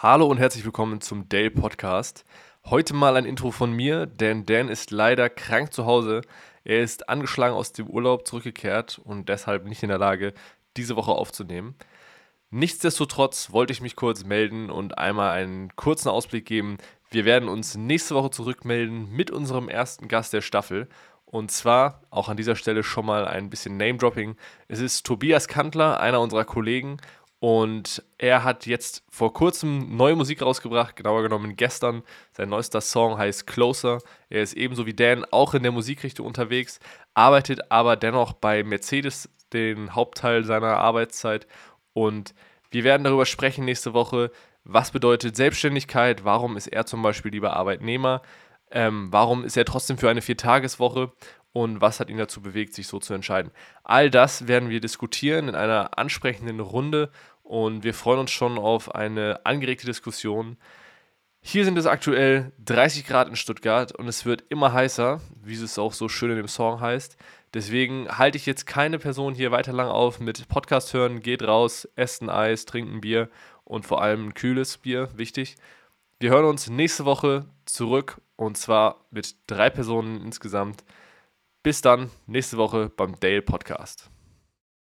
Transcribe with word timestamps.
Hallo 0.00 0.26
und 0.28 0.38
herzlich 0.38 0.64
willkommen 0.64 1.00
zum 1.00 1.28
Dale 1.28 1.50
Podcast. 1.50 2.24
Heute 2.66 2.94
mal 2.94 3.16
ein 3.16 3.24
Intro 3.24 3.50
von 3.50 3.72
mir, 3.72 4.06
denn 4.06 4.46
Dan 4.46 4.68
ist 4.68 4.92
leider 4.92 5.28
krank 5.28 5.72
zu 5.72 5.86
Hause. 5.86 6.20
Er 6.62 6.82
ist 6.84 7.08
angeschlagen 7.08 7.56
aus 7.56 7.72
dem 7.72 7.88
Urlaub 7.88 8.24
zurückgekehrt 8.24 9.00
und 9.02 9.28
deshalb 9.28 9.64
nicht 9.64 9.82
in 9.82 9.88
der 9.88 9.98
Lage, 9.98 10.34
diese 10.76 10.94
Woche 10.94 11.10
aufzunehmen. 11.10 11.74
Nichtsdestotrotz 12.50 13.50
wollte 13.50 13.72
ich 13.72 13.80
mich 13.80 13.96
kurz 13.96 14.22
melden 14.22 14.70
und 14.70 14.98
einmal 14.98 15.32
einen 15.32 15.74
kurzen 15.74 16.10
Ausblick 16.10 16.46
geben. 16.46 16.78
Wir 17.10 17.24
werden 17.24 17.48
uns 17.48 17.76
nächste 17.76 18.14
Woche 18.14 18.30
zurückmelden 18.30 19.10
mit 19.10 19.32
unserem 19.32 19.68
ersten 19.68 20.06
Gast 20.06 20.32
der 20.32 20.42
Staffel. 20.42 20.88
Und 21.24 21.50
zwar 21.50 22.02
auch 22.10 22.28
an 22.28 22.36
dieser 22.36 22.54
Stelle 22.54 22.84
schon 22.84 23.04
mal 23.04 23.26
ein 23.26 23.50
bisschen 23.50 23.76
Name-Dropping. 23.76 24.36
Es 24.68 24.78
ist 24.78 25.04
Tobias 25.04 25.48
Kantler, 25.48 25.98
einer 25.98 26.20
unserer 26.20 26.44
Kollegen 26.44 26.98
und 27.40 28.02
er 28.18 28.42
hat 28.42 28.66
jetzt 28.66 29.04
vor 29.10 29.32
kurzem 29.32 29.96
neue 29.96 30.16
Musik 30.16 30.42
rausgebracht, 30.42 30.96
genauer 30.96 31.22
genommen 31.22 31.54
gestern. 31.54 32.02
Sein 32.32 32.48
neuester 32.48 32.80
Song 32.80 33.16
heißt 33.16 33.46
Closer. 33.46 33.98
Er 34.28 34.42
ist 34.42 34.54
ebenso 34.54 34.86
wie 34.86 34.94
Dan 34.94 35.24
auch 35.30 35.54
in 35.54 35.62
der 35.62 35.70
Musikrichtung 35.70 36.26
unterwegs, 36.26 36.80
arbeitet 37.14 37.70
aber 37.70 37.96
dennoch 37.96 38.32
bei 38.32 38.64
Mercedes 38.64 39.28
den 39.52 39.94
Hauptteil 39.94 40.44
seiner 40.44 40.78
Arbeitszeit. 40.78 41.46
Und 41.92 42.34
wir 42.70 42.82
werden 42.82 43.04
darüber 43.04 43.24
sprechen 43.24 43.64
nächste 43.64 43.94
Woche, 43.94 44.32
was 44.64 44.90
bedeutet 44.90 45.36
Selbstständigkeit, 45.36 46.24
warum 46.24 46.56
ist 46.56 46.66
er 46.66 46.86
zum 46.86 47.02
Beispiel 47.02 47.32
lieber 47.32 47.54
Arbeitnehmer, 47.54 48.20
ähm, 48.70 49.08
warum 49.10 49.44
ist 49.44 49.56
er 49.56 49.64
trotzdem 49.64 49.96
für 49.96 50.10
eine 50.10 50.20
Viertageswoche 50.22 51.12
und 51.52 51.80
was 51.80 52.00
hat 52.00 52.10
ihn 52.10 52.18
dazu 52.18 52.40
bewegt, 52.40 52.74
sich 52.74 52.86
so 52.86 52.98
zu 52.98 53.14
entscheiden. 53.14 53.50
All 53.82 54.10
das 54.10 54.48
werden 54.48 54.68
wir 54.68 54.80
diskutieren 54.80 55.48
in 55.48 55.54
einer 55.54 55.98
ansprechenden 55.98 56.60
Runde 56.60 57.10
und 57.42 57.84
wir 57.84 57.94
freuen 57.94 58.20
uns 58.20 58.30
schon 58.30 58.58
auf 58.58 58.94
eine 58.94 59.44
angeregte 59.44 59.86
Diskussion. 59.86 60.56
Hier 61.40 61.64
sind 61.64 61.78
es 61.78 61.86
aktuell 61.86 62.52
30 62.64 63.06
Grad 63.06 63.28
in 63.28 63.36
Stuttgart 63.36 63.92
und 63.92 64.08
es 64.08 64.26
wird 64.26 64.44
immer 64.50 64.72
heißer, 64.72 65.20
wie 65.42 65.54
es 65.54 65.78
auch 65.78 65.92
so 65.92 66.08
schön 66.08 66.30
in 66.30 66.36
dem 66.36 66.48
Song 66.48 66.80
heißt. 66.80 67.16
Deswegen 67.54 68.08
halte 68.18 68.36
ich 68.36 68.44
jetzt 68.44 68.66
keine 68.66 68.98
Person 68.98 69.34
hier 69.34 69.50
weiter 69.50 69.72
lang 69.72 69.88
auf 69.88 70.20
mit 70.20 70.48
Podcast 70.48 70.92
hören, 70.92 71.20
geht 71.20 71.42
raus, 71.42 71.88
esst 71.96 72.20
ein 72.20 72.28
Eis, 72.28 72.66
trinkt 72.66 72.92
ein 72.92 73.00
Bier 73.00 73.30
und 73.64 73.86
vor 73.86 74.02
allem 74.02 74.28
ein 74.28 74.34
kühles 74.34 74.76
Bier, 74.76 75.08
wichtig. 75.14 75.56
Wir 76.20 76.30
hören 76.30 76.44
uns 76.44 76.68
nächste 76.68 77.06
Woche 77.06 77.46
zurück 77.64 78.20
und 78.36 78.58
zwar 78.58 79.06
mit 79.10 79.36
drei 79.46 79.70
Personen 79.70 80.20
insgesamt. 80.20 80.84
Bis 81.62 81.80
dann, 81.80 82.10
nächste 82.26 82.56
Woche 82.56 82.88
beim 82.88 83.18
Dale 83.18 83.42
Podcast. 83.42 84.10